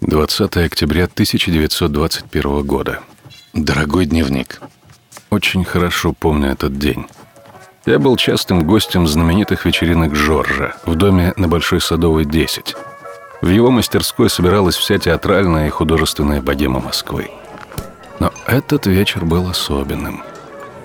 20 0.00 0.56
октября 0.56 1.04
1921 1.04 2.62
года. 2.62 3.00
Дорогой 3.52 4.06
дневник. 4.06 4.62
Очень 5.28 5.62
хорошо 5.62 6.14
помню 6.14 6.52
этот 6.52 6.78
день. 6.78 7.04
Я 7.84 7.98
был 7.98 8.16
частым 8.16 8.66
гостем 8.66 9.06
знаменитых 9.06 9.66
вечеринок 9.66 10.16
Жоржа 10.16 10.74
в 10.86 10.94
доме 10.94 11.34
на 11.36 11.48
Большой 11.48 11.82
Садовой, 11.82 12.24
10. 12.24 12.76
В 13.42 13.48
его 13.48 13.70
мастерской 13.70 14.30
собиралась 14.30 14.76
вся 14.76 14.98
театральная 14.98 15.66
и 15.66 15.70
художественная 15.70 16.40
богема 16.40 16.80
Москвы. 16.80 17.30
Но 18.20 18.32
этот 18.46 18.86
вечер 18.86 19.26
был 19.26 19.50
особенным. 19.50 20.22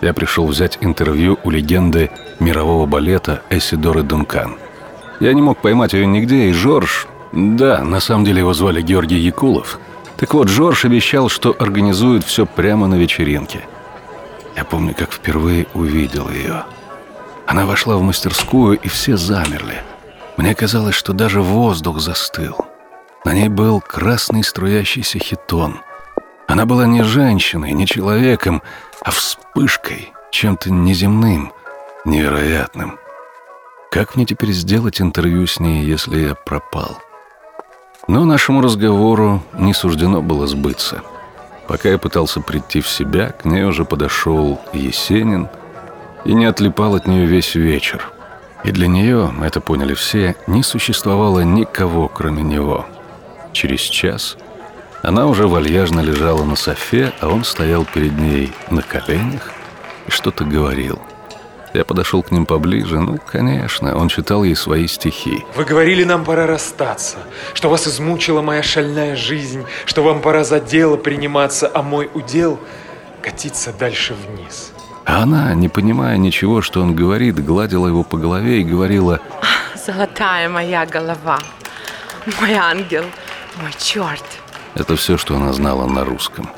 Я 0.00 0.14
пришел 0.14 0.46
взять 0.46 0.78
интервью 0.80 1.38
у 1.44 1.50
легенды 1.50 2.10
мирового 2.40 2.86
балета 2.86 3.42
Эсидоры 3.50 4.02
Дункан. 4.02 4.56
Я 5.20 5.34
не 5.34 5.42
мог 5.42 5.60
поймать 5.60 5.92
ее 5.92 6.06
нигде, 6.06 6.48
и 6.48 6.52
Жорж, 6.52 7.06
да, 7.32 7.82
на 7.82 8.00
самом 8.00 8.24
деле 8.24 8.40
его 8.40 8.52
звали 8.52 8.82
Георгий 8.82 9.18
Якулов. 9.18 9.78
Так 10.18 10.34
вот, 10.34 10.48
Жорж 10.48 10.84
обещал, 10.84 11.28
что 11.28 11.56
организует 11.58 12.24
все 12.24 12.46
прямо 12.46 12.86
на 12.86 12.94
вечеринке. 12.94 13.66
Я 14.54 14.64
помню, 14.64 14.94
как 14.94 15.12
впервые 15.12 15.66
увидел 15.72 16.28
ее. 16.28 16.64
Она 17.46 17.64
вошла 17.64 17.96
в 17.96 18.02
мастерскую, 18.02 18.78
и 18.78 18.88
все 18.88 19.16
замерли. 19.16 19.82
Мне 20.36 20.54
казалось, 20.54 20.94
что 20.94 21.12
даже 21.12 21.40
воздух 21.40 22.00
застыл. 22.00 22.56
На 23.24 23.32
ней 23.32 23.48
был 23.48 23.80
красный 23.80 24.44
струящийся 24.44 25.18
хитон. 25.18 25.80
Она 26.48 26.66
была 26.66 26.86
не 26.86 27.02
женщиной, 27.02 27.72
не 27.72 27.86
человеком, 27.86 28.62
а 29.00 29.10
вспышкой, 29.10 30.12
чем-то 30.30 30.70
неземным, 30.70 31.52
невероятным. 32.04 32.98
Как 33.90 34.16
мне 34.16 34.26
теперь 34.26 34.52
сделать 34.52 35.00
интервью 35.00 35.46
с 35.46 35.60
ней, 35.60 35.84
если 35.84 36.18
я 36.20 36.34
пропал?» 36.34 36.98
Но 38.08 38.24
нашему 38.24 38.60
разговору 38.60 39.42
не 39.52 39.74
суждено 39.74 40.22
было 40.22 40.46
сбыться. 40.46 41.02
Пока 41.68 41.88
я 41.88 41.98
пытался 41.98 42.40
прийти 42.40 42.80
в 42.80 42.88
себя, 42.88 43.30
к 43.30 43.44
ней 43.44 43.64
уже 43.64 43.84
подошел 43.84 44.60
Есенин 44.72 45.48
и 46.24 46.34
не 46.34 46.44
отлипал 46.46 46.96
от 46.96 47.06
нее 47.06 47.26
весь 47.26 47.54
вечер. 47.54 48.10
И 48.64 48.72
для 48.72 48.86
нее, 48.86 49.32
это 49.42 49.60
поняли 49.60 49.94
все, 49.94 50.36
не 50.46 50.62
существовало 50.62 51.40
никого, 51.40 52.08
кроме 52.08 52.42
него. 52.42 52.86
Через 53.52 53.80
час 53.80 54.36
она 55.02 55.26
уже 55.26 55.46
вальяжно 55.46 56.00
лежала 56.00 56.44
на 56.44 56.56
софе, 56.56 57.12
а 57.20 57.28
он 57.28 57.44
стоял 57.44 57.84
перед 57.84 58.18
ней 58.18 58.52
на 58.70 58.82
коленях 58.82 59.50
и 60.06 60.10
что-то 60.10 60.44
говорил– 60.44 61.00
я 61.74 61.84
подошел 61.84 62.22
к 62.22 62.30
ним 62.30 62.46
поближе. 62.46 63.00
Ну, 63.00 63.18
конечно, 63.18 63.96
он 63.96 64.08
читал 64.08 64.44
ей 64.44 64.54
свои 64.54 64.86
стихи. 64.86 65.44
Вы 65.56 65.64
говорили, 65.64 66.04
нам 66.04 66.24
пора 66.24 66.46
расстаться, 66.46 67.18
что 67.54 67.70
вас 67.70 67.86
измучила 67.88 68.42
моя 68.42 68.62
шальная 68.62 69.16
жизнь, 69.16 69.64
что 69.84 70.02
вам 70.02 70.20
пора 70.20 70.44
за 70.44 70.60
дело 70.60 70.96
приниматься, 70.96 71.70
а 71.72 71.82
мой 71.82 72.10
удел 72.14 72.58
катиться 73.22 73.72
дальше 73.72 74.14
вниз. 74.14 74.72
А 75.04 75.22
она, 75.22 75.54
не 75.54 75.68
понимая 75.68 76.16
ничего, 76.16 76.62
что 76.62 76.80
он 76.80 76.94
говорит, 76.94 77.44
гладила 77.44 77.88
его 77.88 78.04
по 78.04 78.18
голове 78.18 78.60
и 78.60 78.64
говорила 78.64 79.20
«Золотая 79.74 80.48
моя 80.48 80.86
голова, 80.86 81.38
мой 82.40 82.52
ангел, 82.54 83.04
мой 83.60 83.72
черт». 83.78 84.24
Это 84.74 84.96
все, 84.96 85.18
что 85.18 85.36
она 85.36 85.52
знала 85.52 85.86
на 85.86 86.04
русском. 86.04 86.48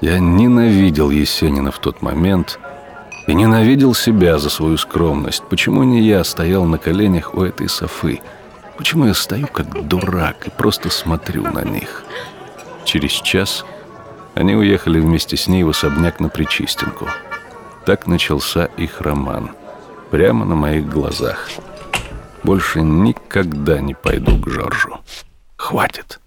Я 0.00 0.18
ненавидел 0.18 1.10
Есенина 1.10 1.70
в 1.70 1.78
тот 1.78 2.02
момент– 2.02 2.58
и 3.28 3.34
ненавидел 3.34 3.94
себя 3.94 4.38
за 4.38 4.48
свою 4.48 4.78
скромность. 4.78 5.44
Почему 5.50 5.84
не 5.84 6.00
я 6.00 6.24
стоял 6.24 6.64
на 6.64 6.78
коленях 6.78 7.34
у 7.34 7.42
этой 7.42 7.68
Софы? 7.68 8.22
Почему 8.78 9.04
я 9.04 9.12
стою 9.12 9.46
как 9.46 9.86
дурак 9.86 10.46
и 10.46 10.50
просто 10.50 10.88
смотрю 10.88 11.42
на 11.42 11.62
них? 11.62 12.04
Через 12.84 13.10
час 13.10 13.66
они 14.34 14.54
уехали 14.54 14.98
вместе 14.98 15.36
с 15.36 15.46
ней 15.46 15.62
в 15.62 15.68
особняк 15.68 16.20
на 16.20 16.30
Причистенку. 16.30 17.06
Так 17.84 18.06
начался 18.06 18.64
их 18.64 19.02
роман. 19.02 19.50
Прямо 20.10 20.46
на 20.46 20.54
моих 20.54 20.88
глазах. 20.88 21.50
Больше 22.42 22.80
никогда 22.80 23.78
не 23.80 23.92
пойду 23.92 24.38
к 24.40 24.48
Жоржу. 24.48 25.00
Хватит. 25.56 26.18